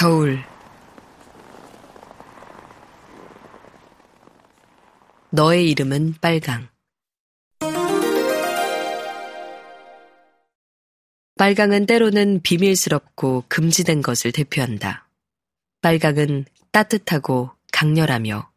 [0.00, 0.42] 겨울
[5.28, 6.70] 너의 이름은 빨강
[11.36, 15.06] 빨강은 때로는 비밀스럽고 금지된 것을 대표한다.
[15.82, 18.50] 빨강은 따뜻하고 강렬하며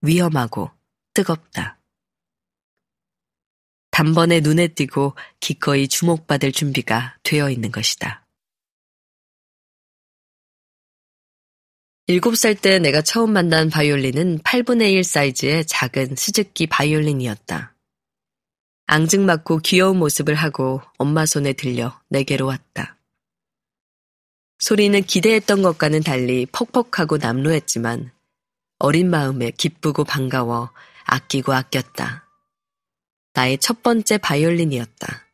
[0.00, 0.72] 위험하고
[1.14, 1.78] 뜨겁다.
[3.92, 8.26] 단번에 눈에 띄고 기꺼이 주목받을 준비가 되어 있는 것이다.
[12.10, 17.72] 일곱 살때 내가 처음 만난 바이올린은 8분의 1 사이즈의 작은 스즈키 바이올린이었다.
[18.86, 22.96] 앙증맞고 귀여운 모습을 하고 엄마 손에 들려 내게로 왔다.
[24.58, 28.10] 소리는 기대했던 것과는 달리 퍽퍽하고 남루했지만
[28.80, 30.70] 어린 마음에 기쁘고 반가워
[31.04, 32.26] 아끼고 아꼈다.
[33.34, 35.28] 나의 첫 번째 바이올린이었다.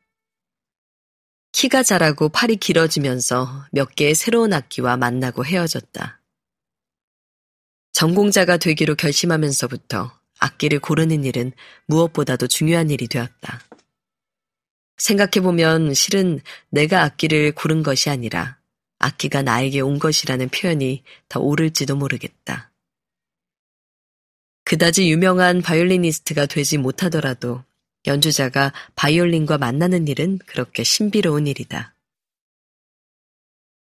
[1.53, 6.21] 키가 자라고 팔이 길어지면서 몇 개의 새로운 악기와 만나고 헤어졌다.
[7.97, 11.53] 전공자가 되기로 결심하면서부터 악기를 고르는 일은
[11.87, 13.63] 무엇보다도 중요한 일이 되었다.
[14.99, 18.59] 생각해보면 실은 내가 악기를 고른 것이 아니라
[18.99, 22.71] 악기가 나에게 온 것이라는 표현이 더 옳을지도 모르겠다.
[24.65, 27.65] 그다지 유명한 바이올리니스트가 되지 못하더라도
[28.07, 31.96] 연주자가 바이올린과 만나는 일은 그렇게 신비로운 일이다.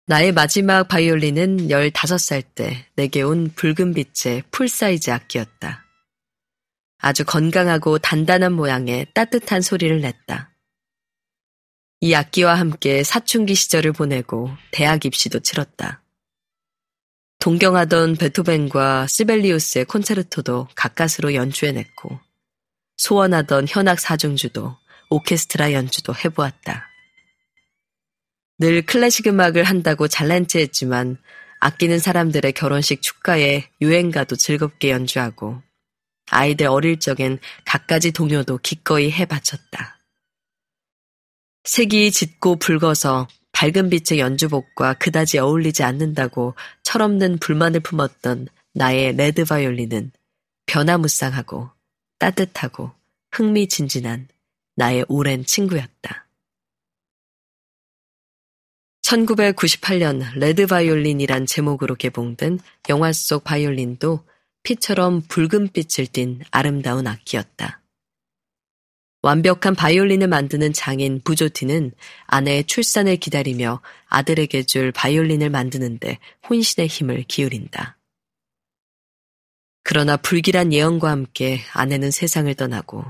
[0.07, 5.85] 나의 마지막 바이올린은 15살 때 내게 온 붉은 빛의 full size 악기였다.
[6.97, 10.51] 아주 건강하고 단단한 모양의 따뜻한 소리를 냈다.
[12.01, 16.01] 이 악기와 함께 사춘기 시절을 보내고 대학 입시도 치렀다.
[17.39, 22.19] 동경하던 베토벤과 시벨리우스의 콘체르토도 가까스로 연주해냈고
[22.97, 24.77] 소원하던 현악 사중주도
[25.09, 26.90] 오케스트라 연주도 해보았다.
[28.61, 31.17] 늘 클래식 음악을 한다고 잘난 체 했지만
[31.61, 35.63] 아끼는 사람들의 결혼식 축가에 유행가도 즐겁게 연주하고
[36.29, 39.99] 아이들 어릴 적엔 갖가지 동요도 기꺼이 해 바쳤다.
[41.63, 50.11] 색이 짙고 붉어서 밝은 빛의 연주복과 그다지 어울리지 않는다고 철없는 불만을 품었던 나의 레드 바이올린은
[50.67, 51.71] 변화무쌍하고
[52.19, 52.91] 따뜻하고
[53.31, 54.27] 흥미진진한
[54.75, 56.27] 나의 오랜 친구였다.
[59.11, 64.25] 1998년 레드 바이올린이란 제목으로 개봉된 영화 속 바이올린도
[64.63, 67.81] 피처럼 붉은 빛을 띤 아름다운 악기였다.
[69.23, 71.91] 완벽한 바이올린을 만드는 장인 부조티는
[72.25, 76.17] 아내의 출산을 기다리며 아들에게 줄 바이올린을 만드는데
[76.49, 77.97] 혼신의 힘을 기울인다.
[79.83, 83.03] 그러나 불길한 예언과 함께 아내는 세상을 떠나고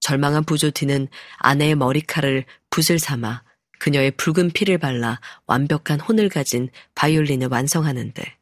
[0.00, 1.08] 절망한 부조티는
[1.38, 3.45] 아내의 머리칼을 붓을 삼아
[3.78, 8.36] 그녀의 붉은 피를 발라 완벽한 혼을 가진 바이올린을 완성하는데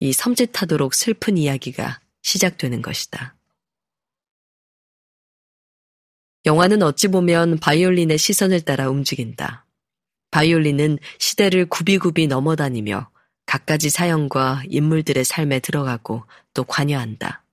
[0.00, 3.36] 이 섬찟하도록 슬픈 이야기가 시작되는 것이다.
[6.44, 9.66] 영화는 어찌 보면 바이올린의 시선을 따라 움직인다.
[10.30, 13.10] 바이올린은 시대를 굽이굽이 넘어다니며
[13.46, 17.44] 갖가지 사연과 인물들의 삶에 들어가고 또 관여한다.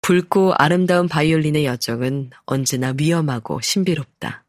[0.00, 4.45] 붉고 아름다운 바이올린의 여정은 언제나 위험하고 신비롭다.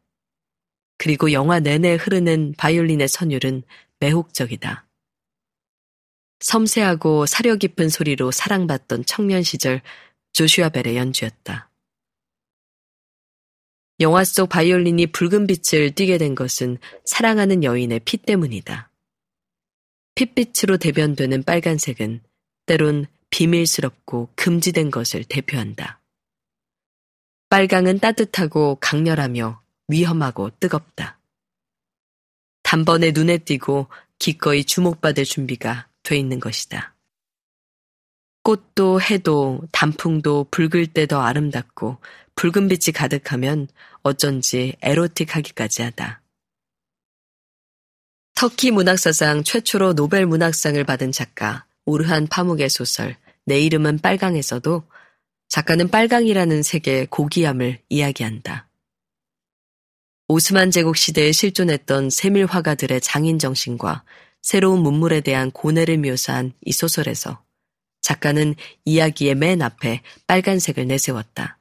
[0.98, 3.62] 그리고 영화 내내 흐르는 바이올린의 선율은
[4.00, 4.86] 매혹적이다.
[6.40, 9.80] 섬세하고 사려 깊은 소리로 사랑받던 청년 시절
[10.32, 11.70] 조슈아 벨의 연주였다.
[14.00, 18.90] 영화 속 바이올린이 붉은 빛을 띠게 된 것은 사랑하는 여인의 피 때문이다.
[20.14, 22.22] 핏빛으로 대변되는 빨간색은
[22.66, 26.00] 때론 비밀스럽고 금지된 것을 대표한다.
[27.50, 31.18] 빨강은 따뜻하고 강렬하며 위험하고 뜨겁다.
[32.62, 33.88] 단번에 눈에 띄고
[34.18, 36.94] 기꺼이 주목받을 준비가 돼 있는 것이다.
[38.42, 41.98] 꽃도 해도 단풍도 붉을 때 더 아름답고
[42.34, 43.68] 붉은 빛이 가득하면
[44.02, 46.22] 어쩐지 에로틱하기까지 하다.
[48.34, 54.84] 터키 문학사상 최초로 노벨 문학상을 받은 작가 오르한 파묵의 소설 내 이름은 빨강에서도
[55.48, 58.67] 작가는 빨강이라는 색의 고귀함을 이야기한다.
[60.30, 64.04] 오스만 제국 시대에 실존했던 세밀 화가들의 장인 정신과
[64.42, 67.42] 새로운 문물에 대한 고뇌를 묘사한 이 소설에서
[68.02, 68.54] 작가는
[68.84, 71.58] 이야기의 맨 앞에 빨간색을 내세웠다.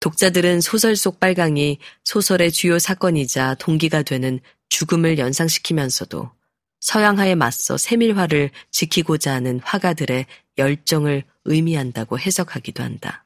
[0.00, 6.32] 독자들은 소설 속 빨강이 소설의 주요 사건이자 동기가 되는 죽음을 연상시키면서도
[6.80, 10.26] 서양화에 맞서 세밀화를 지키고자 하는 화가들의
[10.58, 13.24] 열정을 의미한다고 해석하기도 한다.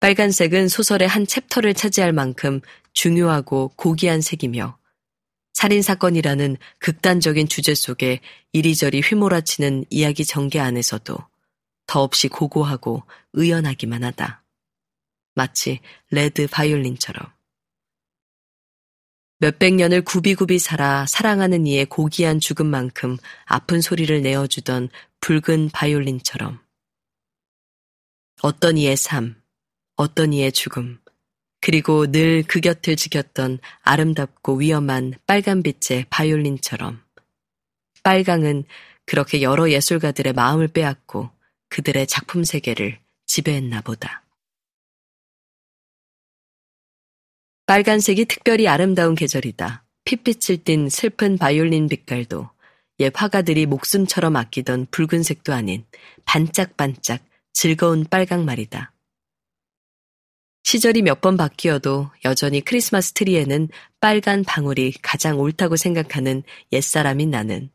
[0.00, 2.60] 빨간색은 소설의 한 챕터를 차지할 만큼
[2.92, 4.78] 중요하고 고귀한 색이며
[5.54, 8.20] 살인사건이라는 극단적인 주제 속에
[8.52, 11.16] 이리저리 휘몰아치는 이야기 전개 안에서도
[11.86, 13.02] 더없이 고고하고
[13.32, 14.44] 의연하기만 하다.
[15.34, 15.80] 마치
[16.10, 17.32] 레드 바이올린처럼.
[19.40, 24.90] 몇백 년을 굽이굽이 살아 사랑하는 이의 고귀한 죽음만큼 아픈 소리를 내어주던
[25.20, 26.60] 붉은 바이올린처럼.
[28.42, 29.40] 어떤 이의 삶,
[29.98, 31.00] 어떤 이의 죽음,
[31.60, 37.02] 그리고 늘 그 곁을 지켰던 아름답고 위험한 빨간빛의 바이올린처럼.
[38.04, 38.64] 빨강은
[39.06, 41.30] 그렇게 여러 예술가들의 마음을 빼앗고
[41.68, 44.22] 그들의 작품 세계를 지배했나 보다.
[47.66, 49.84] 빨간색이 특별히 아름다운 계절이다.
[50.04, 52.48] 핏빛을 띤 슬픈 바이올린 빛깔도
[53.00, 55.84] 옛 화가들이 목숨처럼 아끼던 붉은색도 아닌
[56.24, 57.20] 반짝반짝
[57.52, 58.92] 즐거운 빨강 말이다.
[60.70, 63.70] 시절이 몇 번 바뀌어도 여전히 크리스마스 트리에는
[64.00, 66.42] 빨간 방울이 가장 옳다고 생각하는
[66.72, 67.70] 옛사람인 나는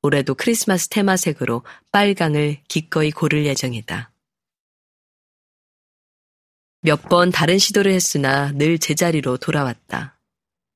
[0.00, 4.10] 올해도 크리스마스 테마색으로 빨강을 기꺼이 고를 예정이다.
[6.80, 10.18] 몇 번 다른 시도를 했으나 늘 제자리로 돌아왔다.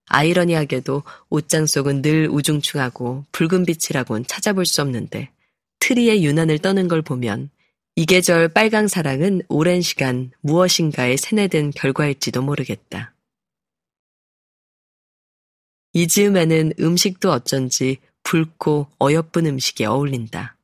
[0.09, 5.31] 아이러니하게도 옷장 속은 늘 우중충하고 붉은 빛이라곤 찾아볼 수 없는데
[5.79, 7.49] 트리의 유난을 떠는 걸 보면
[7.97, 13.15] 이 계절 빨강 사랑은 오랜 시간 무엇인가에 세뇌된 결과일지도 모르겠다.
[15.93, 20.57] 이 즈음에는 음식도 어쩐지 붉고 어여쁜 음식이 어울린다.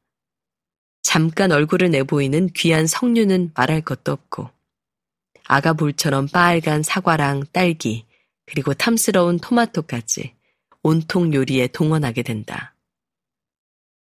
[1.02, 4.50] 잠깐 얼굴을 내보이는 귀한 석류는 말할 것도 없고
[5.44, 8.06] 아가볼처럼 빨간 사과랑 딸기,
[8.44, 10.34] 그리고 탐스러운 토마토까지
[10.82, 12.74] 온통 요리에 동원하게 된다.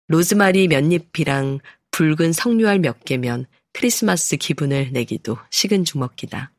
[0.07, 1.59] 로즈마리 몇 잎이랑
[1.91, 6.51] 붉은 석류알 몇 개면 크리스마스 기분을 내기도 식은 죽 먹기다.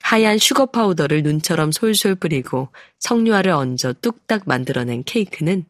[0.00, 2.68] 하얀 슈거 파우더를 눈처럼 솔솔 뿌리고
[2.98, 5.64] 석류알을 얹어 뚝딱 만들어낸 케이크는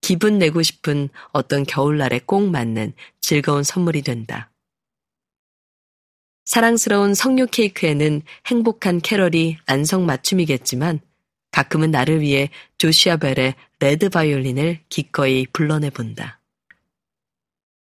[0.00, 4.52] 기분 내고 싶은 어떤 겨울날에 꼭 맞는 즐거운 선물이 된다.
[6.44, 11.00] 사랑스러운 석류 케이크에는 행복한 캐럴이 안성맞춤이겠지만
[11.50, 16.35] 가끔은 나를 위해 조시아 벨의 레드 바이올린을 기꺼이 불러내 본다.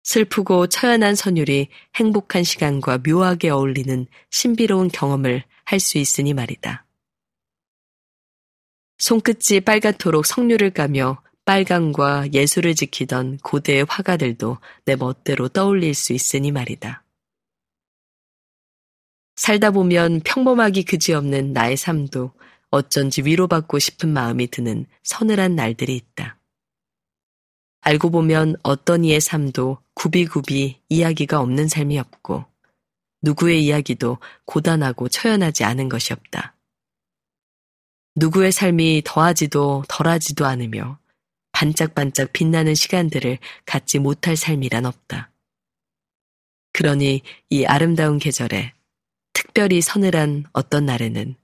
[0.07, 6.87] 슬프고 처연한 선율이 행복한 시간과 묘하게 어울리는 신비로운 경험을 할 수 있으니 말이다.
[8.99, 17.03] 손끝이 빨갛도록 석류를 까며 빨강과 예술을 지키던 고대의 화가들도 내 멋대로 떠올릴 수 있으니 말이다.
[19.35, 22.33] 살다 보면 평범하기 그지없는 나의 삶도
[22.71, 26.39] 어쩐지 위로받고 싶은 마음이 드는 서늘한 날들이 있다.
[27.81, 32.45] 알고 보면 어떤 이의 삶도 굽이굽이 이야기가 없는 삶이 없고
[33.23, 36.55] 누구의 이야기도 고단하고 처연하지 않은 것이 없다.
[38.15, 40.99] 누구의 삶이 더하지도 덜하지도 않으며
[41.53, 45.31] 반짝반짝 빛나는 시간들을 갖지 못할 삶이란 없다.
[46.73, 48.75] 그러니 이 아름다운 계절에
[49.33, 51.35] 특별히 서늘한 어떤 날에는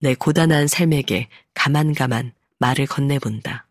[0.00, 3.66] 내 고단한 삶에게 가만가만 말을 건네본다.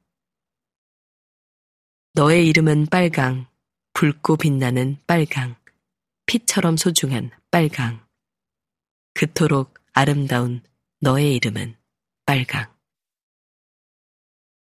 [2.15, 3.47] 너의 이름은 빨강,
[4.03, 5.55] 붉고 빛나는 빨강,
[6.25, 8.05] 피처럼 소중한 빨강.
[9.13, 10.61] 그토록 아름다운
[10.99, 11.77] 너의 이름은
[12.25, 12.69] 빨강.